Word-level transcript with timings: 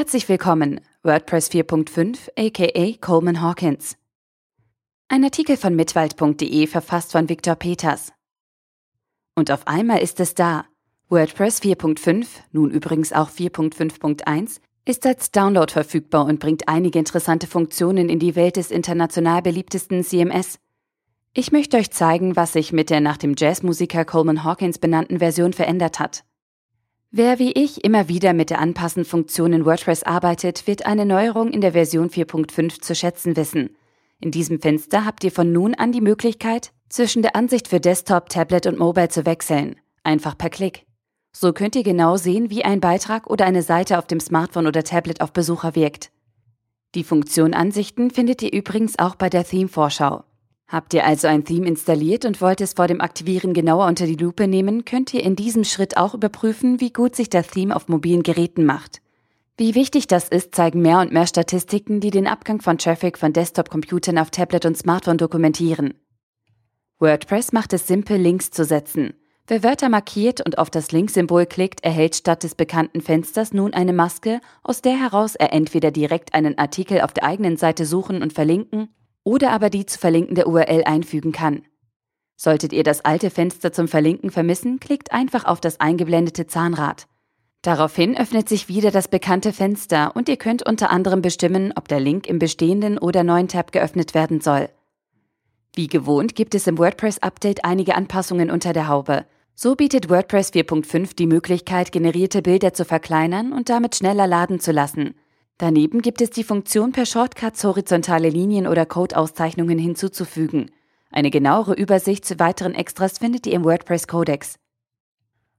Herzlich 0.00 0.30
willkommen, 0.30 0.80
WordPress 1.02 1.50
4.5 1.50 2.30
aka 2.34 2.96
Coleman 3.02 3.42
Hawkins. 3.42 3.98
Ein 5.08 5.24
Artikel 5.24 5.58
von 5.58 5.76
mitwald.de 5.76 6.66
verfasst 6.68 7.12
von 7.12 7.28
Viktor 7.28 7.54
Peters. 7.54 8.10
Und 9.34 9.50
auf 9.50 9.66
einmal 9.66 9.98
ist 9.98 10.18
es 10.18 10.32
da. 10.32 10.64
WordPress 11.10 11.60
4.5, 11.60 12.26
nun 12.50 12.70
übrigens 12.70 13.12
auch 13.12 13.28
4.5.1, 13.28 14.62
ist 14.86 15.04
als 15.04 15.32
Download 15.32 15.70
verfügbar 15.70 16.24
und 16.24 16.40
bringt 16.40 16.66
einige 16.66 16.98
interessante 16.98 17.46
Funktionen 17.46 18.08
in 18.08 18.20
die 18.20 18.36
Welt 18.36 18.56
des 18.56 18.70
international 18.70 19.42
beliebtesten 19.42 20.02
CMS. 20.02 20.58
Ich 21.34 21.52
möchte 21.52 21.76
euch 21.76 21.90
zeigen, 21.90 22.36
was 22.36 22.54
sich 22.54 22.72
mit 22.72 22.88
der 22.88 23.02
nach 23.02 23.18
dem 23.18 23.34
Jazzmusiker 23.36 24.06
Coleman 24.06 24.44
Hawkins 24.44 24.78
benannten 24.78 25.18
Version 25.18 25.52
verändert 25.52 26.00
hat. 26.00 26.24
Wer 27.12 27.40
wie 27.40 27.50
ich 27.50 27.82
immer 27.82 28.08
wieder 28.08 28.32
mit 28.32 28.50
der 28.50 28.60
Anpassen-Funktion 28.60 29.52
in 29.52 29.64
WordPress 29.64 30.04
arbeitet, 30.04 30.68
wird 30.68 30.86
eine 30.86 31.04
Neuerung 31.04 31.50
in 31.50 31.60
der 31.60 31.72
Version 31.72 32.08
4.5 32.08 32.80
zu 32.80 32.94
schätzen 32.94 33.36
wissen. 33.36 33.76
In 34.20 34.30
diesem 34.30 34.60
Fenster 34.60 35.04
habt 35.04 35.24
ihr 35.24 35.32
von 35.32 35.50
nun 35.50 35.74
an 35.74 35.90
die 35.90 36.00
Möglichkeit, 36.00 36.70
zwischen 36.88 37.22
der 37.22 37.34
Ansicht 37.34 37.66
für 37.66 37.80
Desktop, 37.80 38.28
Tablet 38.28 38.66
und 38.66 38.78
Mobile 38.78 39.08
zu 39.08 39.26
wechseln. 39.26 39.74
Einfach 40.04 40.38
per 40.38 40.50
Klick. 40.50 40.86
So 41.32 41.52
könnt 41.52 41.74
ihr 41.74 41.82
genau 41.82 42.16
sehen, 42.16 42.48
wie 42.48 42.64
ein 42.64 42.78
Beitrag 42.78 43.28
oder 43.28 43.44
eine 43.44 43.62
Seite 43.62 43.98
auf 43.98 44.06
dem 44.06 44.20
Smartphone 44.20 44.68
oder 44.68 44.84
Tablet 44.84 45.20
auf 45.20 45.32
Besucher 45.32 45.74
wirkt. 45.74 46.12
Die 46.94 47.04
Funktion 47.04 47.54
Ansichten 47.54 48.12
findet 48.12 48.40
ihr 48.42 48.52
übrigens 48.52 49.00
auch 49.00 49.16
bei 49.16 49.28
der 49.28 49.44
Theme-Vorschau. 49.44 50.22
Habt 50.70 50.94
ihr 50.94 51.04
also 51.04 51.26
ein 51.26 51.44
Theme 51.44 51.66
installiert 51.66 52.24
und 52.24 52.40
wollt 52.40 52.60
es 52.60 52.74
vor 52.74 52.86
dem 52.86 53.00
Aktivieren 53.00 53.54
genauer 53.54 53.88
unter 53.88 54.06
die 54.06 54.14
Lupe 54.14 54.46
nehmen, 54.46 54.84
könnt 54.84 55.12
ihr 55.12 55.24
in 55.24 55.34
diesem 55.34 55.64
Schritt 55.64 55.96
auch 55.96 56.14
überprüfen, 56.14 56.80
wie 56.80 56.92
gut 56.92 57.16
sich 57.16 57.28
das 57.28 57.48
Theme 57.48 57.74
auf 57.74 57.88
mobilen 57.88 58.22
Geräten 58.22 58.64
macht. 58.64 59.02
Wie 59.56 59.74
wichtig 59.74 60.06
das 60.06 60.28
ist, 60.28 60.54
zeigen 60.54 60.80
mehr 60.80 61.00
und 61.00 61.10
mehr 61.10 61.26
Statistiken, 61.26 61.98
die 61.98 62.12
den 62.12 62.28
Abgang 62.28 62.60
von 62.62 62.78
Traffic 62.78 63.18
von 63.18 63.32
Desktop-Computern 63.32 64.16
auf 64.16 64.30
Tablet 64.30 64.64
und 64.64 64.78
Smartphone 64.78 65.18
dokumentieren. 65.18 65.94
WordPress 67.00 67.50
macht 67.50 67.72
es 67.72 67.88
simpel, 67.88 68.16
Links 68.16 68.52
zu 68.52 68.64
setzen. 68.64 69.14
Wer 69.48 69.64
Wörter 69.64 69.88
markiert 69.88 70.40
und 70.40 70.58
auf 70.58 70.70
das 70.70 70.92
Linksymbol 70.92 71.46
klickt, 71.46 71.82
erhält 71.82 72.14
statt 72.14 72.44
des 72.44 72.54
bekannten 72.54 73.00
Fensters 73.00 73.52
nun 73.52 73.74
eine 73.74 73.92
Maske, 73.92 74.40
aus 74.62 74.82
der 74.82 74.96
heraus 74.96 75.34
er 75.34 75.52
entweder 75.52 75.90
direkt 75.90 76.32
einen 76.32 76.58
Artikel 76.58 77.00
auf 77.00 77.12
der 77.12 77.24
eigenen 77.24 77.56
Seite 77.56 77.86
suchen 77.86 78.22
und 78.22 78.32
verlinken 78.32 78.90
oder 79.24 79.50
aber 79.50 79.70
die 79.70 79.86
zu 79.86 79.98
verlinkende 79.98 80.46
URL 80.46 80.84
einfügen 80.84 81.32
kann. 81.32 81.62
Solltet 82.36 82.72
ihr 82.72 82.84
das 82.84 83.04
alte 83.04 83.30
Fenster 83.30 83.72
zum 83.72 83.86
Verlinken 83.86 84.30
vermissen, 84.30 84.80
klickt 84.80 85.12
einfach 85.12 85.44
auf 85.44 85.60
das 85.60 85.78
eingeblendete 85.78 86.46
Zahnrad. 86.46 87.06
Daraufhin 87.62 88.16
öffnet 88.16 88.48
sich 88.48 88.68
wieder 88.68 88.90
das 88.90 89.08
bekannte 89.08 89.52
Fenster 89.52 90.16
und 90.16 90.28
ihr 90.30 90.38
könnt 90.38 90.66
unter 90.66 90.90
anderem 90.90 91.20
bestimmen, 91.20 91.74
ob 91.76 91.88
der 91.88 92.00
Link 92.00 92.26
im 92.26 92.38
bestehenden 92.38 92.96
oder 92.96 93.22
neuen 93.22 93.48
Tab 93.48 93.72
geöffnet 93.72 94.14
werden 94.14 94.40
soll. 94.40 94.70
Wie 95.74 95.86
gewohnt 95.86 96.34
gibt 96.34 96.54
es 96.54 96.66
im 96.66 96.78
WordPress-Update 96.78 97.64
einige 97.64 97.94
Anpassungen 97.94 98.50
unter 98.50 98.72
der 98.72 98.88
Haube. 98.88 99.26
So 99.54 99.76
bietet 99.76 100.08
WordPress 100.08 100.54
4.5 100.54 101.14
die 101.14 101.26
Möglichkeit, 101.26 101.92
generierte 101.92 102.40
Bilder 102.40 102.72
zu 102.72 102.86
verkleinern 102.86 103.52
und 103.52 103.68
damit 103.68 103.94
schneller 103.94 104.26
laden 104.26 104.58
zu 104.58 104.72
lassen. 104.72 105.14
Daneben 105.60 106.00
gibt 106.00 106.22
es 106.22 106.30
die 106.30 106.42
Funktion, 106.42 106.92
per 106.92 107.04
Shortcuts 107.04 107.64
horizontale 107.64 108.30
Linien 108.30 108.66
oder 108.66 108.86
Codeauszeichnungen 108.86 109.78
hinzuzufügen. 109.78 110.70
Eine 111.10 111.30
genauere 111.30 111.74
Übersicht 111.74 112.24
zu 112.24 112.38
weiteren 112.38 112.74
Extras 112.74 113.18
findet 113.18 113.46
ihr 113.46 113.52
im 113.52 113.64
WordPress 113.64 114.08
Codex. 114.08 114.58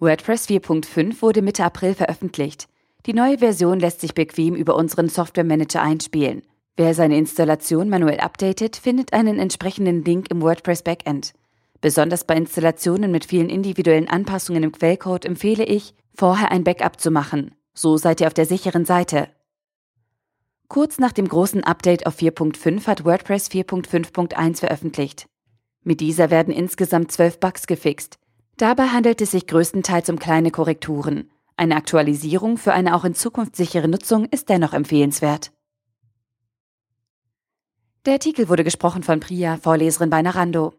WordPress 0.00 0.48
4.5 0.48 1.22
wurde 1.22 1.42
Mitte 1.42 1.62
April 1.62 1.94
veröffentlicht. 1.94 2.66
Die 3.06 3.12
neue 3.12 3.38
Version 3.38 3.78
lässt 3.78 4.00
sich 4.00 4.14
bequem 4.14 4.56
über 4.56 4.74
unseren 4.74 5.08
Software 5.08 5.44
Manager 5.44 5.80
einspielen. 5.80 6.42
Wer 6.76 6.92
seine 6.94 7.16
Installation 7.16 7.88
manuell 7.88 8.18
updatet, 8.18 8.74
findet 8.74 9.12
einen 9.12 9.38
entsprechenden 9.38 10.04
Link 10.04 10.28
im 10.28 10.42
WordPress 10.42 10.82
Backend. 10.82 11.34
Besonders 11.80 12.24
bei 12.24 12.34
Installationen 12.34 13.12
mit 13.12 13.26
vielen 13.26 13.48
individuellen 13.48 14.08
Anpassungen 14.08 14.64
im 14.64 14.72
Quellcode 14.72 15.24
empfehle 15.24 15.64
ich, 15.64 15.94
vorher 16.16 16.50
ein 16.50 16.64
Backup 16.64 17.00
zu 17.00 17.12
machen. 17.12 17.54
So 17.74 17.96
seid 17.96 18.20
ihr 18.20 18.26
auf 18.26 18.34
der 18.34 18.46
sicheren 18.46 18.84
Seite. 18.84 19.28
Kurz 20.68 20.98
nach 20.98 21.12
dem 21.12 21.28
großen 21.28 21.62
Update 21.62 22.06
auf 22.06 22.18
4.5 22.18 22.86
hat 22.86 23.04
WordPress 23.04 23.50
4.5.1 23.50 24.60
veröffentlicht. 24.60 25.26
Mit 25.82 26.00
dieser 26.00 26.30
werden 26.30 26.52
insgesamt 26.52 27.12
zwölf 27.12 27.38
Bugs 27.38 27.66
gefixt. 27.66 28.18
Dabei 28.56 28.88
handelt 28.88 29.20
es 29.20 29.32
sich 29.32 29.46
größtenteils 29.46 30.08
um 30.08 30.18
kleine 30.18 30.50
Korrekturen. 30.50 31.30
Eine 31.56 31.76
Aktualisierung 31.76 32.56
für 32.56 32.72
eine 32.72 32.96
auch 32.96 33.04
in 33.04 33.14
Zukunft 33.14 33.56
sichere 33.56 33.88
Nutzung 33.88 34.26
ist 34.26 34.48
dennoch 34.48 34.72
empfehlenswert. 34.72 35.52
Der 38.06 38.14
Artikel 38.14 38.48
wurde 38.48 38.64
gesprochen 38.64 39.02
von 39.02 39.20
Priya, 39.20 39.56
Vorleserin 39.56 40.10
bei 40.10 40.22
Narando. 40.22 40.74